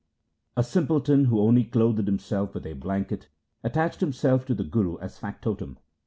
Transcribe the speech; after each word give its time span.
A 0.57 0.63
simpleton, 0.63 1.25
who 1.25 1.39
only 1.41 1.63
clothed 1.63 2.07
himself 2.07 2.55
with 2.55 2.65
a 2.65 2.73
blanket, 2.73 3.27
attached 3.63 3.99
himself 3.99 4.47
to 4.47 4.55
the 4.55 4.63
Guru 4.63 4.97
as 4.97 5.19
factotum. 5.19 5.77